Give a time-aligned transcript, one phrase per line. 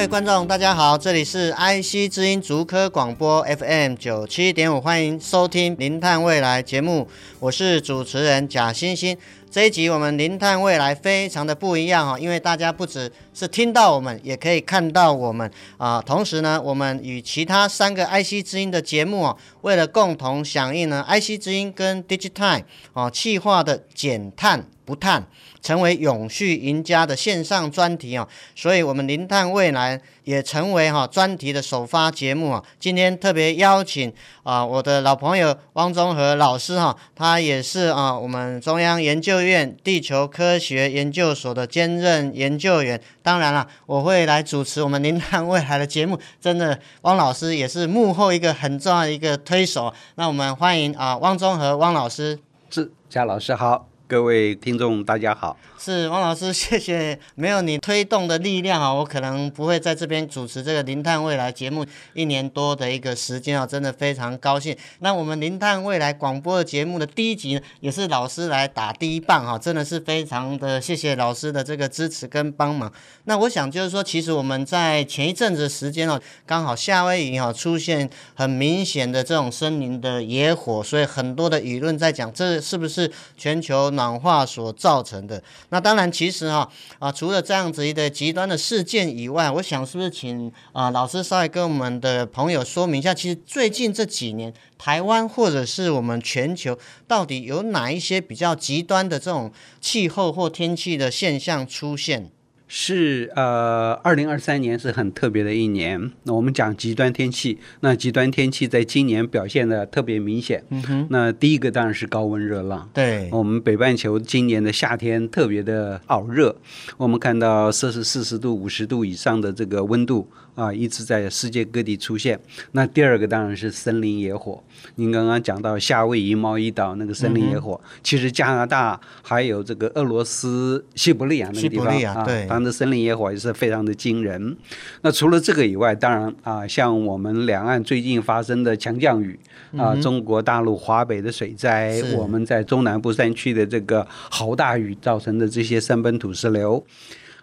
[0.00, 7.06] 各位观众，大家好，这里是 IC 知音竹科广播 FM 九七点五，欢迎收听《零探未来》节目，
[7.38, 9.14] 我是主持人贾欣欣。
[9.50, 16.00] 这一集我们《零碳未来》非常的不一样哈，因为大家不只是听到我们，也可以看到我们啊。
[16.00, 25.26] 同时呢，我们与其他三个 IC 之音的节目啊，为了共同响应呢，IC 之音跟 DigiTime 啊，企划的减碳不碳。
[25.62, 30.00] 成为永续赢家的线上专题哦，所以我们零碳未来
[30.30, 32.62] 也成为哈专题的首发节目啊。
[32.78, 34.12] 今天特别邀请
[34.44, 43.00] 啊我的老朋友汪中和老师哈，他也是啊我们中央研究院地球科学研究所的兼任研究员。
[43.22, 49.92] 当然了，我会来主持我们零碳未来的节目，真的汪老师也是幕后一个很重要的一个推手。
[50.14, 52.38] 那我们欢迎啊汪中和汪老师。
[52.70, 53.89] 志佳老师好。
[54.10, 55.56] 各位听众，大家好。
[55.78, 57.16] 是汪老师， 谢谢。
[57.36, 64.76] 没有你推动的力量啊，我可能不会在这边主持这个零碳未来节目一年多的一个时间啊，真的非常高兴。
[64.98, 72.92] 那我们零碳未来广播的节目的第一集呢，也是老师来打第一棒哈，真的是非常的谢谢老师的这个支持跟帮忙。
[73.26, 85.42] 那我想就是说，其实我们在前一阵子时间哦，刚好夏威夷哈出现很明显的这种森林的野火，所以很多的舆论在讲，这是不是全球暖化所造成的。
[85.68, 86.66] 那当然，其实哈
[86.98, 102.30] 啊，除了这样子一个极端的事件以外，我想是不是请啊老师稍微跟我们的朋友说明一下，其实最近这几年，台湾或者是我们全球，到底有哪一些比较极端的这种气候或天气的现象出现？
[102.72, 106.12] 是呃，二零二三年是很特别的一年。
[106.22, 110.62] 那我们讲极端天气，那极端天气在今年表现的特别明显。
[110.68, 111.06] 嗯哼。
[111.10, 112.88] 那第一个当然是高温热浪。
[112.94, 113.28] 对。
[113.32, 116.54] 我们北半球今年的夏天特别的熬热，
[116.96, 120.28] 我们看到摄氏四十度、五十度以上的这个温度
[120.60, 122.38] 啊，一直在世界各地出现。
[122.72, 124.62] 那第二个当然是森林野火。
[124.96, 132.46] 您刚刚讲到夏威夷、毛伊岛那个森林野火，嗯、其实加拿大还有这个俄罗斯西伯利亚那个地方啊，对。
[132.62, 134.54] 的森林野火也是非常的惊人。
[135.00, 139.38] 那除了这个以外，当然啊，像我们两岸最近发生的强降雨
[139.76, 146.84] 啊，嗯、中国大陆华北的水灾，我们在中南部山区的这个豪大雨造成的这些山崩土石流，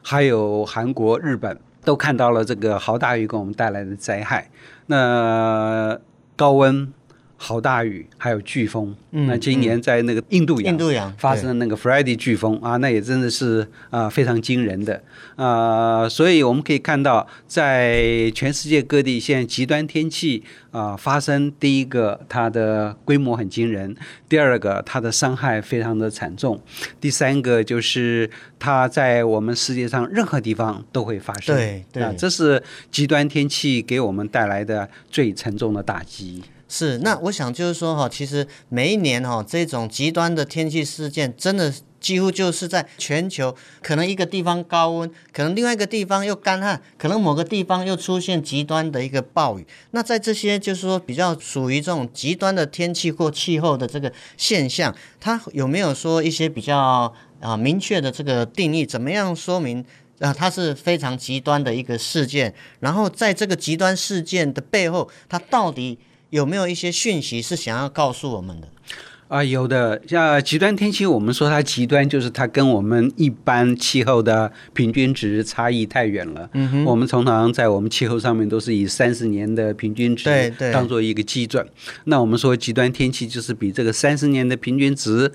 [0.03, 1.57] 还有韩国、日本
[1.88, 4.50] 都看到了这个豪大雨给我们带来的灾害。
[4.88, 5.98] 那
[6.36, 6.92] 高温。
[7.38, 8.96] 好大雨，还有飓风。
[9.12, 15.02] 嗯、那今年在那个印度洋，印度洋发生的那个 Freddy 飓风啊，那也真的是啊、呃、非常惊人的
[15.36, 16.09] 啊、呃。
[16.09, 23.96] 所以我们可以看到，在全世界各地，现在极端天气啊、呃、发生，第一个它的规模很惊人，
[24.28, 26.59] 第二个它的伤害非常的惨重，
[27.00, 31.56] 第三个就是它在我们世界上任何地方都会发生。
[31.56, 32.62] 对对，那这是
[32.92, 36.44] 极端天气给我们带来的最沉重的打击。
[36.69, 49.66] 是，那我想就是说哈，其实每一年哈，这种极端的天气事件，真的几乎就是在全球，可能一个地方高温，可能另外一个地方又干旱，可能某个地方又出现极端的一个暴雨。
[49.91, 58.85] 那在这些就是说比较属于这种极端的天气或气候的这个现象，它有没有说一些比较啊明确的这个定义？
[58.85, 59.85] 怎么样说明
[60.19, 62.53] 啊它是非常极端的一个事件？
[62.81, 65.97] 然后在这个极端事件的背后，它到底？
[66.30, 68.68] 有没有一些讯息是想要告诉我们的？
[69.28, 70.02] 啊，有的。
[70.08, 76.50] 像极端天气，我们说它极端，就是它跟我们一般气候的平均值差异太远了。
[76.53, 76.85] 嗯哼。
[76.85, 81.68] 我们通常在我们气候上面都是以三十年的平均值当做一个基准。
[82.06, 85.32] 那我们说极端天气就是比这个三十年的平均值。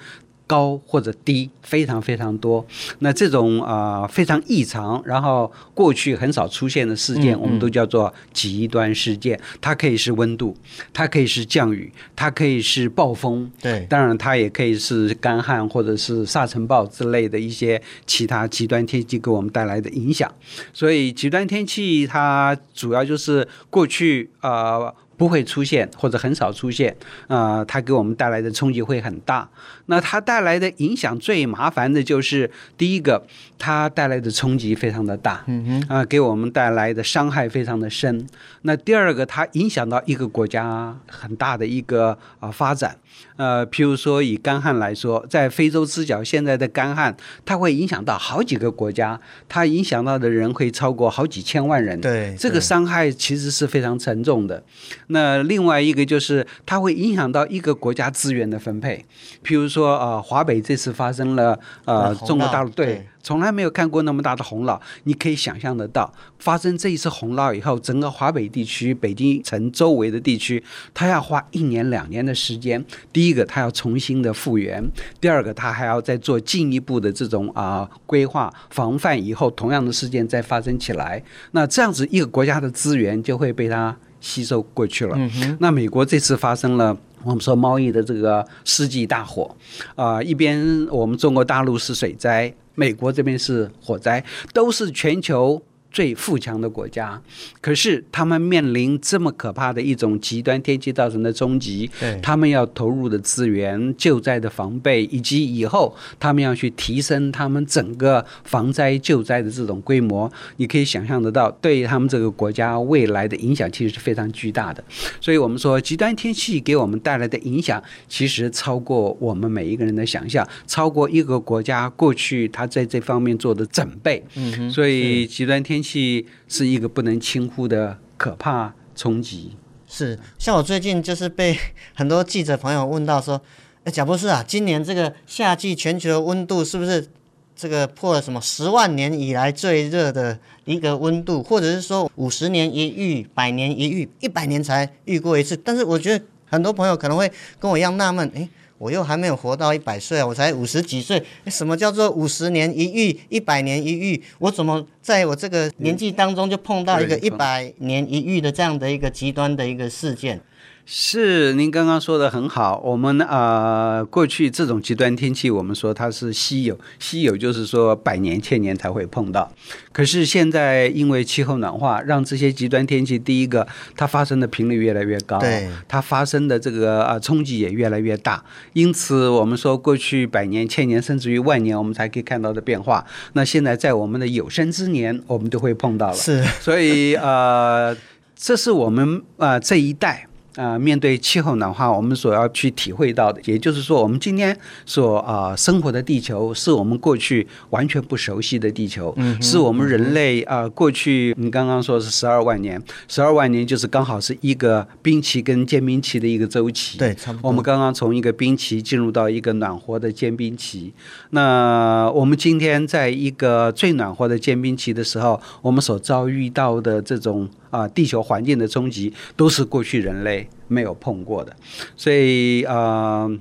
[0.52, 2.62] 高或者低，非常非常多。
[2.98, 9.40] 那这种啊、呃、非常异常，然后过去很少出现的事件，嗯嗯、我们都叫做极端事件。
[9.62, 10.54] 它可以是温度，
[10.92, 13.50] 它可以是降雨，它可以是暴风。
[13.62, 20.30] 对，当然它也可以是干旱或者是沙尘暴之类的一些其他极端天气给我们带来的影响。
[20.74, 24.50] 所以极端天气它主要就是过去啊。
[24.50, 26.92] 呃不会出现或者很少出现，
[27.28, 29.48] 啊、呃，它给我们带来的冲击会很大。
[29.86, 33.24] 那它带来的影响最麻烦的就是第一个，
[33.56, 38.26] 它带来的冲击非常的大，嗯哼，啊、呃，给我们带来的伤害非常的深。
[38.62, 42.10] 那第二个，它影响到一个国家很大的一个
[42.40, 42.96] 啊、呃、发展。
[43.36, 47.14] 呃，譬如说以干旱来说，在非洲之角现在的干旱，
[47.44, 52.00] 它会影响到好几个国家，它影响到的人会超过好几千万人。
[52.00, 54.62] 对，这个伤害其实是非常沉重的。
[55.12, 59.04] 那另外一个就是它会影响到一个国家资源的分配，
[59.44, 63.06] 譬如说呃，华北这次发生了呃，中国大陆对。
[63.24, 70.60] 从来没有看过那么大的洪涝，你可以想象得到，发生这一次洪涝以后，整个华北地区、北京城周围的地区，
[70.92, 72.84] 它要花一年两年的时间。
[73.12, 74.82] 第一个，它要重新的复原；
[75.20, 81.22] 第二个，它还要再做进一步的这种啊规划、防范，以后同样的事件再发生起来。
[81.52, 85.14] 那这样子一个国家的资源就会被它吸收过去了。
[85.18, 86.96] 嗯、那美国这次发生了。
[87.24, 89.54] 我们说贸易的这个世纪大火，
[89.94, 90.60] 啊、呃，一边
[90.90, 95.62] 我们中国大陆是水灾，美国这边是火灾，都是全球。
[95.92, 97.20] 最富强的国家，
[97.60, 101.90] 可是他们面临这么可怕的一种极端天气造成的冲击，
[102.22, 114.82] 他们要投入的资源、救灾的防备，以及以后他们要去提升他们整个防灾救灾的这种规模，你可以想象得到，对他们这个国家未来的影响其实是非常巨大的。
[115.20, 124.24] 所以，我们说极端天气给我们带来的影响，其实超过我们每一个人的想象，超过一个国家过去他在这方面做的准备。
[124.36, 129.56] 嗯，所以极端天气是一个不能轻忽的可怕冲击。
[129.86, 131.58] 是，像我最近就是被
[131.94, 133.42] 很多记者朋友问到说
[133.84, 137.06] ：“哎，贾博士啊，今年这个夏季全球的温度是不是
[137.54, 148.48] 这个破了什么十万年以来最热的一个温度，或者是说五十年一遇、百年一遇、一百年才遇过一次？”但是我觉得很多朋友可能会跟我一样纳闷，哎。
[148.82, 151.22] 我又还没有活到一百岁啊，我才五十几岁。
[151.46, 154.20] 什么叫做五十年一遇、一百年一遇？
[154.40, 160.40] 我怎么在我这个年纪当中就碰到一个一百年一遇的这样的一个极端的一个事件？
[160.84, 162.82] 是，您刚刚说的很好。
[162.84, 169.50] 我们呃，过去这种极端天气，我们说它是稀有，稀有就是说百年、千年才会碰到。
[169.92, 178.44] 可是现在因为气候暖化，让这些极端天气，第一个它发生的频率越来越高，对，它发生的这个呃冲击也越来越大。
[178.72, 186.14] 因此，我们说过去百年、千年，甚至于万年，我们才可以看到的变化，那现在在我们的有生之年，我们都会碰到了。
[186.14, 187.96] 是，所以呃，
[188.34, 190.26] 这是我们呃这一代。
[190.56, 207.48] 啊、呃，面对气候暖化，我们所要去体会到的，也就是说，我们今天所啊、呃、生活的地球，是我们过去完全不熟悉的地球，嗯、是我们人类啊、呃、过去你刚刚说是十二万年，十二万年就是刚好是一个冰期跟间冰期的一个周期，对，差不多。
[207.48, 210.92] 我们刚刚从一个冰期进入到一个暖和的间冰期，
[211.30, 217.48] 那我们今天在一个最暖和的间冰期的时候，我们所遭遇到的这种。
[217.72, 221.54] 啊，地球环境的冲击都是过去人类没有碰过的，
[221.96, 223.38] 所以啊、呃，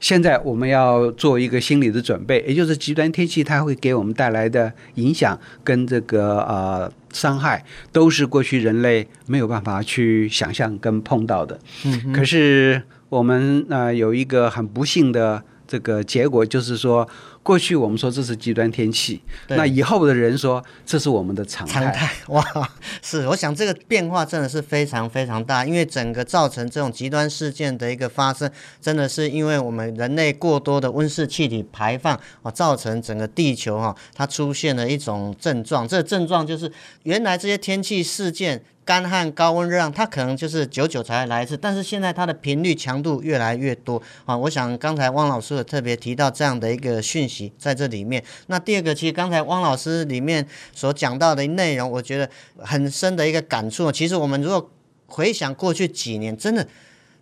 [0.00, 11.58] 现在我们要做一个心理的准备，也就是极端天气它会给我们带来的影响跟这个呃伤害，都是过去人类没有办法去想象跟碰到的。
[11.84, 17.08] 嗯，可是我们呃有一个很不幸的这个结果，就是说。
[17.42, 21.84] 过去我们说这是极端天气，那以后的人说这是我们的常态。
[21.84, 22.70] 常态 哇，
[23.02, 28.48] 是，我想这个变化真的是非常非常大，因为整个造成这种极端事件的一个发生，
[28.80, 36.70] 真的是因为我们人类过多的温室气体排放啊，造成整个地球哈它出现了一种症状，这个症状就是
[37.02, 38.62] 原来这些天气事件。
[38.84, 44.36] 干旱、高温、热浪，它可能就是久久才来一次，但是现在它的频率、强度越来越多啊！
[44.36, 48.22] 我想刚才汪老师有特别提到这样的一个讯息在这里面。
[48.48, 53.92] 那第二个，其实刚才汪老师里面所讲到的内容，我觉得很深的一个感触。
[53.92, 54.70] 其实我们如果
[55.06, 56.66] 回想过去几年，真的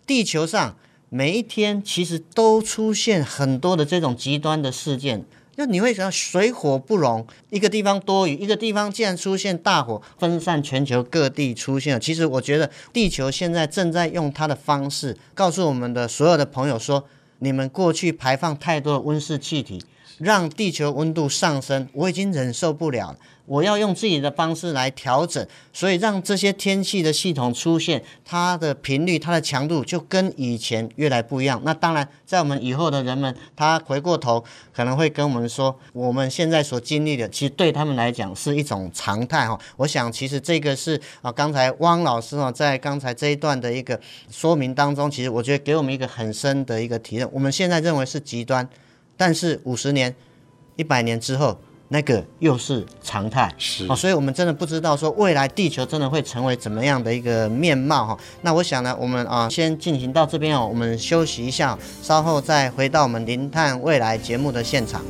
[0.07, 0.75] 地球上
[1.09, 5.25] 每一天其实都出现很多的这种极端的事件。
[5.55, 11.99] 就你会想到水火不容，一个地方多雨，一个地方竟然出现大火，分散全球各地出现了。
[11.99, 17.05] 其实我觉得地球现在正在用它的方式告诉我们的所有的朋友说：
[17.39, 19.83] 你们过去排放太多的温室气体，
[20.21, 23.17] 让地球温度上升，我已经忍受不了了。
[23.47, 31.59] 我要用自己的方式来调整，所以让这些天气的系统出现，它的频率、它的强度就跟以前越来不一样。
[31.65, 34.41] 那当然，在我们以后的人们，他回过头
[34.73, 39.59] 可能会跟我们说，我们现在所经历的，其实对他们来讲是一种常态哈。
[39.75, 43.99] 我想，其实这个是啊，刚才汪老师啊，在刚才这一段的一个
[44.29, 47.27] 说明当中，其实我觉得给我们一个很深的一个体认。
[47.33, 48.69] 我们现在认为是极端，
[49.21, 50.15] 但是五十年、
[50.75, 51.55] 一百年之后。
[51.93, 58.17] 那个又是常态，是哦，所以我们真的不知道说未来地球真的会成为怎么样的一个面貌哈。
[58.43, 65.01] 那我想呢，我们啊先进行到这边哦，我们休息一下，稍后再回到我们零碳未来节目的现场。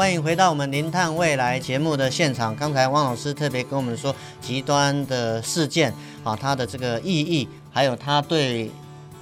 [0.00, 2.56] 欢迎回到我们零碳未来节目的现场。
[2.56, 5.92] 刚才汪老师特别跟我们说，极端的事件
[6.24, 8.70] 啊，它的这个意义，还有它对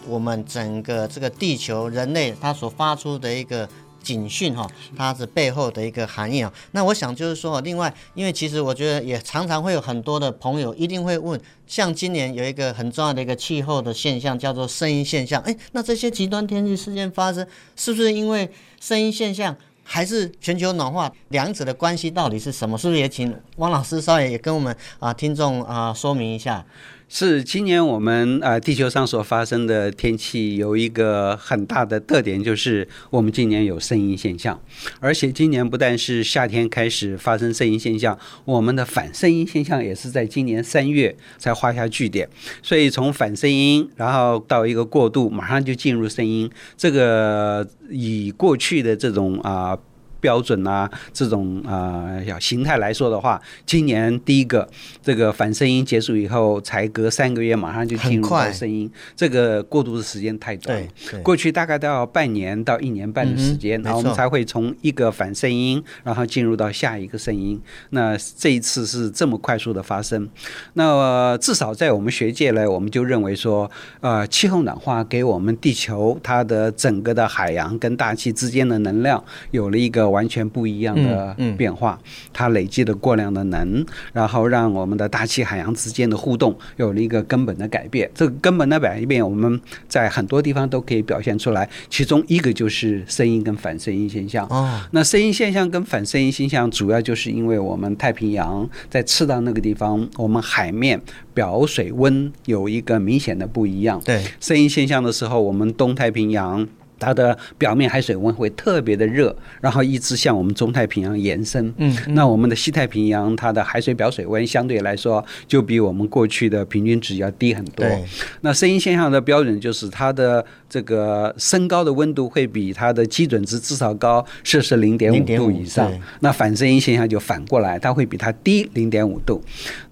[0.06, 3.68] 我们整个这个地球人类它所发出的一个
[4.04, 6.52] 警讯哈，它是背后的一个含义啊。
[6.70, 17.44] 那我想就是说，另外，因为其实我觉得也常常会有很多的朋友一定会问，像今年有一个很重要的一个气候的现象叫做圣婴现象，哎，那这些极端天气事件发生，
[17.74, 18.48] 是不是因为
[18.80, 19.56] 圣婴现象？
[19.90, 22.76] 还是全球暖化，两者的关系到底是什么？
[22.76, 26.62] 是不是也请汪老师稍微也跟我们啊听众啊说明一下？
[27.08, 34.60] 是今年我们啊地球上所发生的天气有一个很大的特点，就是我们今年有声音现象，
[35.00, 42.28] 而且今年不但是夏天开始发生声音现象，我们的反声音现象也是在今年三月才画下句点。
[42.62, 49.78] 所以从反声音，然后到一个过渡，马上就进入声音，这个以过去的这种啊。
[50.20, 54.68] 标准啊，这种啊小形态来说的话，今年第一个
[55.02, 60.86] 这个反声音结束以后，才隔三个月，马上就进入到声音，这个过渡的时间太短。
[61.22, 67.60] 过去大概都要半年到一年半的时间，嗯、然后我们才会从一个反声音，然后进入到下一个声音。
[67.90, 70.28] 那这一次是这么快速的发生，
[70.74, 73.70] 那、呃、至少在我们学界呢，我们就认为说，
[74.00, 79.22] 呃，气候暖化给我们地球它的整个的海洋跟大气之间的能量
[79.52, 80.07] 有了一个。
[80.08, 81.98] 完全不一样的变化，
[82.32, 88.10] 它累积的过量的能，然后让我们的大气海洋之间的互动有了一个根本的改变。
[88.14, 91.68] 这个根本的改变，我们在很多地方都可以表现出来。
[91.88, 94.46] 其中一个就是声音跟反声音现象。
[94.48, 101.00] 哦，那声音现象跟反声音现象，主要就是因为我们太平洋在赤道那个地方，我们海面
[101.34, 104.00] 表水温有一个明显的不一样。
[104.04, 106.66] 对，声音现象的时候，我们东太平洋。
[106.98, 111.66] 它的表面海水温会特别的热，然后一直向我们中太平洋延伸。
[111.76, 117.86] 嗯，嗯，那我们的西太平洋，它的海水表水温相对来说就比我们过去的平均值要低很多。
[117.86, 118.04] 对，
[118.40, 125.92] 那声音现象的标准就是它的这个升高的温度会比它的基准值至少高摄氏零点五度以上。
[126.20, 129.40] 那反射音现象就反过来，它会比它低零点五度。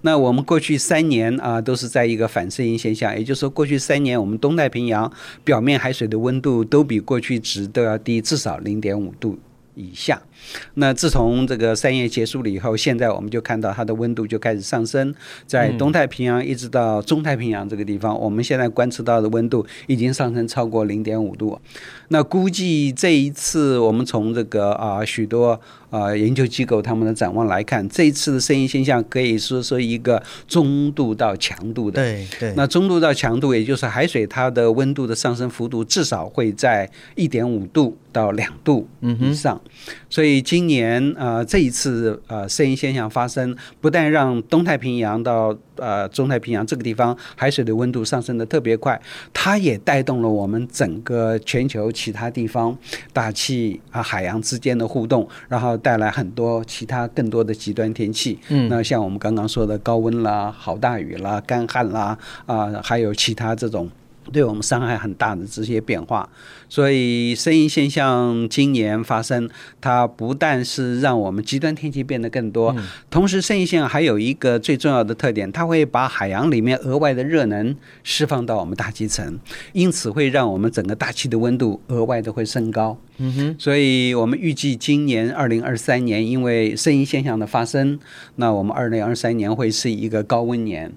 [0.01, 5.09] 那我们过去三年啊，都是在一个反射音现象，也就是说过去三年我们东太平洋
[5.45, 9.37] 表面海水的温度都比比过去值都要低至少零点五度
[9.75, 10.19] 以下。
[10.75, 15.13] 那自从这个三月结束了以后，现在我们就看到它的温度就开始上升，
[15.45, 21.59] 在东太平洋一直到中太平洋这个地方，我们现在观测到的温度已经上升超过零点五度。
[22.09, 32.01] 那估计这一次我们从这个啊许多啊研究机构他们的展望来看，这一次的圣婴现象可以说是一个中度到强度的。
[32.01, 32.53] 对对。
[32.55, 39.59] 那中度到强度，也就是海水它的温度的上升幅度至少会在一点五度到两度以上，
[40.09, 40.26] 所以。
[40.27, 52.77] 所以今年呃这一次呃圣婴现象发生，不但让东太平洋到呃中太平洋这个地方海水的温度上升的特别快，它也带动了我们整个全球其他地方
[53.13, 58.37] 大气啊海洋之间的互动，然后带来很多其他更多的极端天气。
[58.49, 63.89] 嗯，那像我们刚刚说的高温啦、好大雨啦、干旱啦啊、呃，还有其他这种。
[64.31, 66.29] 对我们伤害很大的这些变化，
[66.67, 72.75] 所以声音现象今年发生，它不但是让我们极端天气变得更多，
[73.09, 79.39] 同时圣婴现象还有一个最重要的特点，它会把海洋里面额外的热能释放到我们大气层，
[79.73, 82.97] 因此会让我们整个大气的温度额外的会升高。
[83.19, 87.97] 嗯哼，所以我们预计今年二零二三年，因为声音现象的发生，
[88.35, 90.91] 那我们二零二三年会是一个高温年。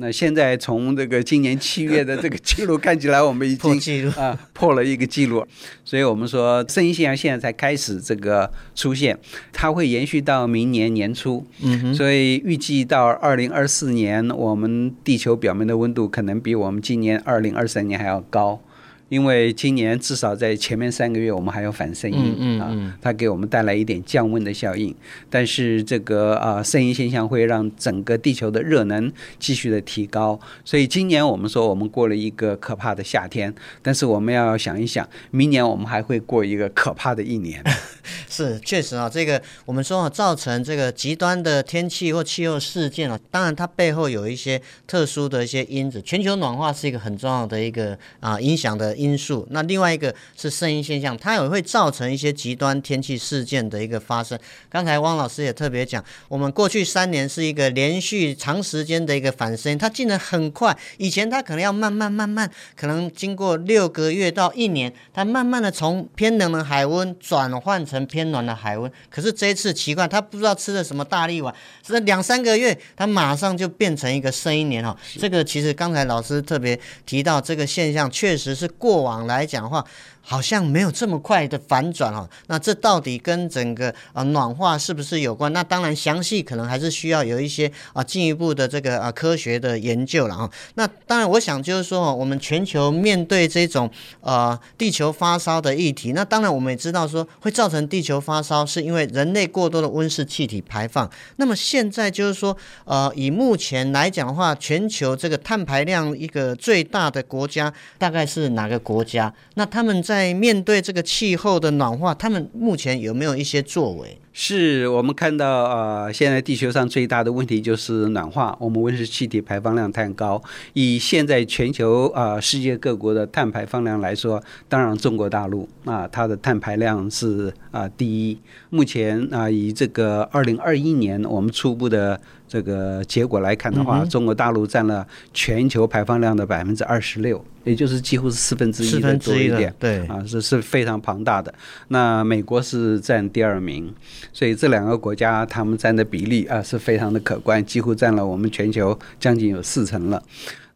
[0.00, 5.46] 那现在从这个今年七月的这个记录看起来，我们已经啊破了一个记录。
[5.84, 9.16] 所以我们说，圣婴现象现在才开始这个出现，
[9.52, 11.46] 它会延续到明年年初。
[11.62, 11.94] 嗯哼。
[11.94, 18.62] 所以预计到二零二四年，我们地球表面的温度可能比我们今年二零二三年还要高。
[19.10, 24.94] 因为今年至少在前面三个月，我们还有反声音、嗯嗯嗯、啊，它给我们带来一点降温的效应。
[25.28, 30.38] 但是这个啊，声音现象会让整个地球的热能继续的提高。
[30.64, 33.52] 所以今年我们说我们过了一个可怕的夏天，
[33.82, 37.60] 但是我们要想一想，明年我们还会过一个可怕的一年。
[38.30, 46.00] 是，确实啊，这个我们说啊，造成这个极端的天气或气候事件啊，当然它背后有一些特殊的一些因子。
[46.00, 48.96] 全球暖化是一个很重要的一个啊影响的。
[49.00, 54.38] 因素，那另外一个是声音现象，它也会造成一些极端天气事件的一个发生。
[54.68, 60.76] 刚才汪老师也特别讲，我们过去三年是一个连续长时间的一个反声音，它进得很快。
[60.98, 68.92] 以前它可能要慢慢慢慢，可能经过六个月到一年，它慢慢的从偏冷的海温转换成偏暖的海温。
[69.08, 74.94] 可是这一次奇怪，它不知道吃了什么大力丸，这两三个月，它马上就变成一个声音年哈。
[75.18, 78.89] 这个其实刚才老师特别提到这个现象，确实是过。
[78.90, 79.86] 过往来讲话，
[80.30, 82.30] 好像没有这么快的反转哦。
[82.46, 85.52] 那这到底跟整个呃暖化是不是有关？
[85.52, 90.48] 那当然详细可能还是需要有一些啊进一步的这个啊科学的研究了啊。
[90.74, 101.10] 那当然，我想就是说，我们全球面对这种呃地球发烧的议题，那当然我们也知道说会造成地球发烧，是因为人类过多的温室气体排放。
[101.38, 109.34] 那么现在就是说，呃，以目前来讲的话，全球这个碳排量一个最大的国家大概是哪个国家？
[109.54, 114.18] 那他们在在面对这个气候的暖化，他们目前有没有一些作为？
[114.34, 120.40] 是我们看到呃，现在地球上最大的问题就是暖化，我们温室气体排放量太高。
[120.74, 128.38] 以现在全球啊、世界各国的碳排放量来说，当然中国大陆啊、它的碳排量是啊、第一。
[128.68, 132.20] 目前啊、以这个二零二一年我们初步的。
[132.50, 141.54] 这个结果来看的话，中国大陆占了全球排放量的百分之二十六，也就是几乎是四分之一的多一点，对啊，这是非常庞大的。
[141.86, 143.94] 那美国是占第二名，
[144.32, 150.20] 所以这两个国家他们占的比例啊是非常的可观，几乎占了我们全球将近有四成了。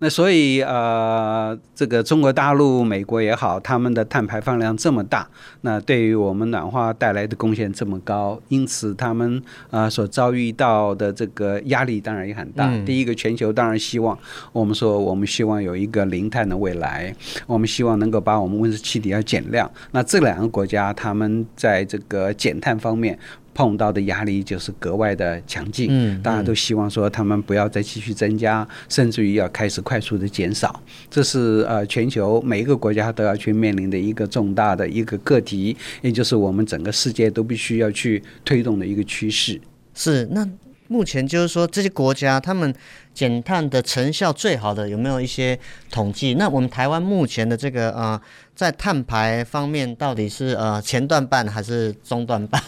[0.01, 5.27] 那所以呃，这个中国大陆、美国也好，他们的碳排放量这么大，
[5.63, 9.39] 那对于我们暖化带来的贡献这么高，因此他们
[9.71, 12.69] 啊、呃、所遭遇到的这个压力当然也很大。
[12.69, 14.19] 嗯、第一个，全球当然希望
[14.53, 17.15] 我们说，我们希望有一个零碳的未来，
[17.47, 19.71] 我们希望能够把我们温室气体要减量。
[19.93, 23.19] 那这两个国家，他们在这个减碳方面。
[23.55, 39.61] 碰到的压力就是格外的强劲，嗯，大家都希望说他们不要再继续增加，甚至于要开始快速的减少，这是呃全球每一个国家都要去面临的一个重大的一个课题，也就是我们整个世界都必须要去推动的一个趋势。
[39.95, 40.47] 是，那
[40.89, 42.75] 目前就是说这些国家他们
[43.15, 45.59] 减碳的成效最好的有没有一些
[45.91, 46.35] 统计？
[46.35, 48.21] 那我们台湾目前的这个呃。
[48.55, 52.63] 在碳排方面，到底是呃前段半还是中段班？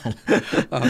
[0.68, 0.80] 呃、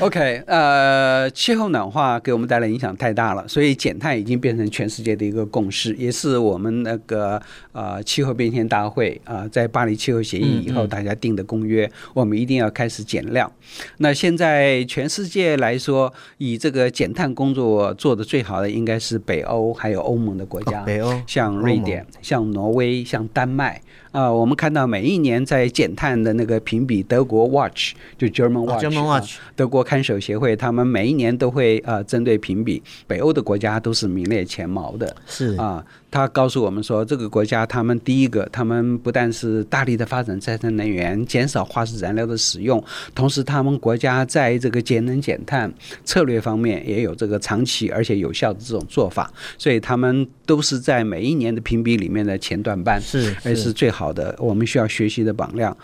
[0.00, 7.40] uh,，OK，呃，气候暖化给我们带来影响太大了，所以减碳已经变成全世界的一个共识，也是我们那个
[7.72, 13.52] 呃气候变迁大会啊、呃，在巴黎气候协议以后大家定的公约，嗯嗯、我们一定要开始减量。
[13.98, 23.82] 那现在全世界来说，以这个减碳工作做的最好的应该是北欧还有欧盟的国家，哦、北欧像瑞典、像挪威、像丹麦。
[24.10, 35.56] 啊、呃，我们看到每一年在减碳的那个评比，德国 Watch 就 German Watch，、oh, German Watch、呃、德国看守协会，他们每一年都会呃针对评比，北欧的国家都是名列前茅的，是。
[35.56, 35.82] 啊。
[35.82, 42.82] 呃他告诉我们说，这个国家他们第一个，他们不但是大力的发展再生能源，减少化石燃料的使用，
[43.14, 45.70] 同时他们国家在这个节能减碳
[46.06, 53.36] 策略方面也有这个长期而且有效的这种做法，所以他们都是在每一年的评比里面的前段班，是，是。
[53.44, 55.76] 而是最好的，我们需要学习的榜样。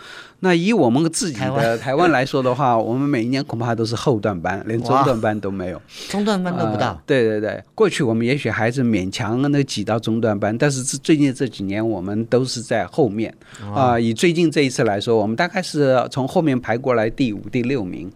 [0.45, 5.81] 那以我们自己的台湾来说的话， 我们每一年恐怕都是后段班，连中段班都没有，
[6.11, 6.89] 中段班都不到。
[6.89, 13.35] 呃、对对对，过去我们也许还是勉强能挤到中段班，但是最近这几年我们都是在后面
[13.75, 14.01] 啊、呃。
[14.01, 18.13] 以最近这一次来说，我们大概是从后面排过来第五、第六名。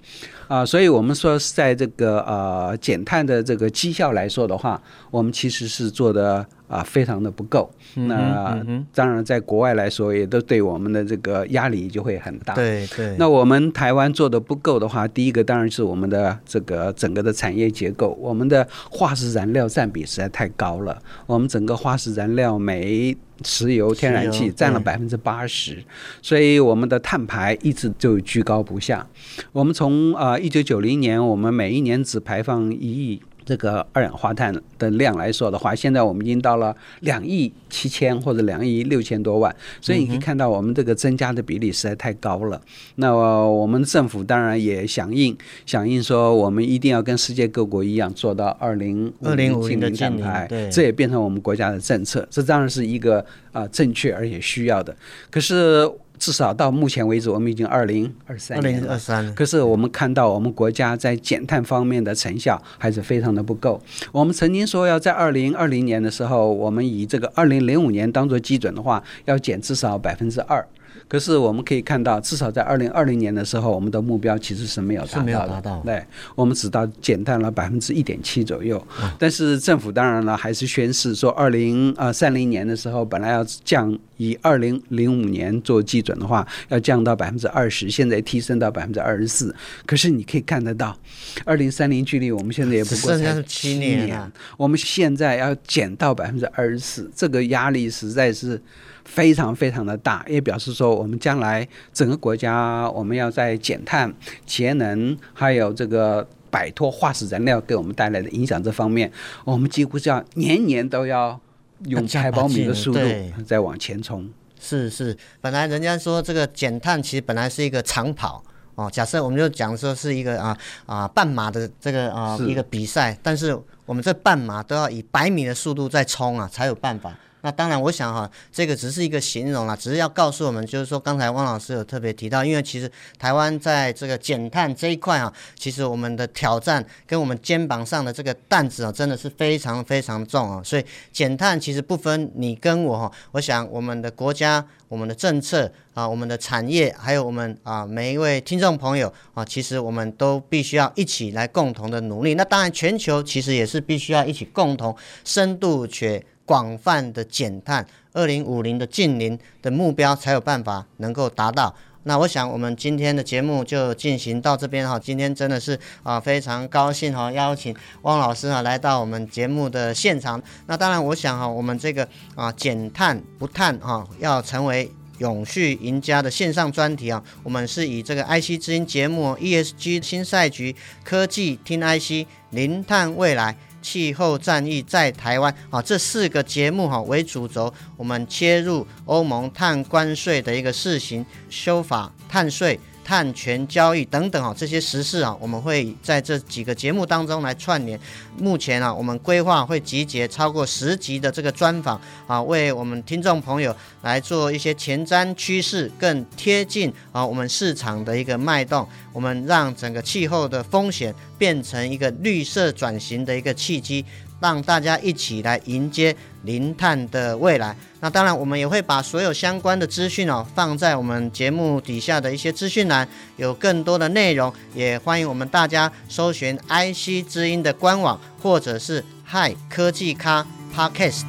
[0.49, 7.71] 啊、呃，所以我们说是在这个呃减碳的这个绩效来说的话，我们其实是做的啊，非常的不够。
[7.97, 12.55] 嗯、那、嗯、当然，在国外来说，也都对我们的这个压力就会很大。
[12.55, 13.15] 对对。
[13.19, 21.01] 那我们台湾做的不够的话，第一个当然是我们的这个整个的产业结构，我们的化石燃料占比实在太高了。
[21.27, 25.83] 我们整个化石燃料煤、石油、天然气占了百分之八十，
[26.21, 29.07] 所以我们的碳排一直就居高不下。
[29.53, 33.23] 我们从啊一九九零年，我们每一年只排放一亿。
[33.49, 42.61] 这个二氧化碳的量来说的话，现在我们已经到了两亿七千或者两亿六千多万，所以你可以看到我们这个增加的比例实在太高了。
[42.97, 45.35] 那我们政府当然也响应，
[45.65, 52.29] 响应说我们一定要跟世界各国一样做到二零二零五零的减排，对，这也变成我们国家的政策。
[52.31, 54.95] 这当然是一个啊、呃、正确而且需要的。
[55.31, 55.91] 可是。
[56.19, 58.79] 至少到目前为止，我们已经二零二三年了。
[58.79, 59.35] 二零二三。
[59.35, 63.81] 可是我们看到我们国家在减碳方面的成效还是非常的不够。
[64.13, 70.67] 我们曾经说要在二零二零年的时候，我们以这个二零零五年当做基准的话，要减至少百分之二。
[71.07, 75.25] 可是我们可以看到，至少在二零二零年的时候，我们的目标其实是没有达到的。
[75.25, 75.81] 没有达到。
[75.85, 78.85] 对，我们只到减碳了百分之一点七左右。
[79.01, 79.11] 嗯。
[79.19, 89.55] 但是政府当然了，还是宣示说，二零呃三零年的时候，本来要降，以二零零五年做基准的话，要降到百分之二十，现在提升到百分之二十四。
[89.87, 90.97] 可是你可以看得到，
[91.45, 94.31] 二零三零距离我们现在也不过才七年啊。
[94.57, 98.61] 我们现在要减到百分之二十四，这个压力实在是。
[99.09, 109.11] 非常非常的大，也表示说，我们将来整个国家，我们要在减碳、节能，还有这个摆脱化石燃料给我们带来的影响这方面，
[109.45, 111.41] 我们几乎是要年年都要
[111.87, 113.01] 用百宝米的速度
[113.47, 114.29] 在往前冲。
[114.61, 118.45] 是是，本来人家说这个减碳其实本来是一个长跑
[118.75, 127.17] 哦，假设我们就讲说是一个啊啊半马的这个啊一个比赛，但是我们这半马都要以百米的速度在冲啊，才有办法。
[127.43, 140.61] 那当然，我想哈，这个只是一个形容啦，只是要告诉我们，就是说，刚才汪老师有特别提到，因为其实台湾在这个减碳这一块啊，其实我们的挑战跟我们肩膀上的这个担子啊，真的是非常非常重啊。
[140.65, 152.35] 所以减碳其实不分你跟我哈，我想我们的国家、我们的政策啊、我们的产业，还有我们啊每一位听众朋友啊，其实我们都必须要一起来共同的努力。
[152.35, 156.25] 那当然，全球其实也是必须要一起共同深度且。
[156.49, 161.75] 广泛的减碳，二零五零的近零的目标才有办法能够达到。
[162.05, 164.99] 那我想我们今天的节目就进行到这边哈。
[164.99, 170.43] 今天真的是啊非常高兴哈，邀请汪老师啊来到我们节目的现场。
[170.67, 183.55] 那当然，我想哈，我们这个啊减碳不碳哈，要成为永续赢家的线上专题啊，我们是以这个 IC 之音节目 ESG 新赛局科技听 IC 零碳未来。
[183.89, 192.79] 气候战役在台湾啊，这四个节目哈为主轴，我们切入欧盟碳关税的一个试行、修法、碳税。
[193.09, 197.99] 碳权交易等等啊，这些时事啊，我们会在这几个节目当中来串联。
[198.37, 208.87] 目前啊，我们规划会集结超过十集的这个专访啊，为我们听众朋友来做一些前瞻趋势，更贴近啊我们市场的一个脉动。
[209.15, 214.05] 我们让整个气候的风险变成一个绿色转型的一个契机。
[214.41, 217.77] 让大家一起来迎接零碳的未来。
[218.01, 231.25] 那当然，我们也会把所有相关的资讯哦放在我们节目底下的一些资讯栏，有更多的内容，也欢迎我们大家搜寻 IC 之音的官网，或者是 Hi 科技咖 Podcast。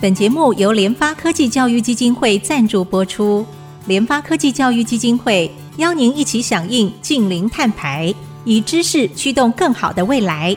[0.00, 3.46] 本节目由联发科技教育基金会赞助播出。
[3.86, 8.14] 联发科技教育基金会邀您一起响应净零碳排。
[8.44, 10.56] 以知识驱动更好的未来。